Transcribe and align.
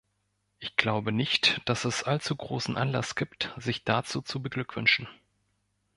Ich 0.57 0.77
glaube 0.77 1.11
nicht, 1.11 1.61
dass 1.65 1.85
es 1.85 2.01
allzu 2.01 2.35
großen 2.35 2.75
Anlass 2.75 3.13
gibt, 3.13 3.53
sich 3.59 3.83
dazu 3.83 4.23
zu 4.23 4.41
beglückwünschen. 4.41 5.07